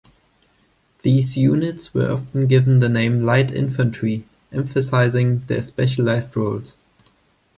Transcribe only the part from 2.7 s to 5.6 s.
the name "light infantry", emphasising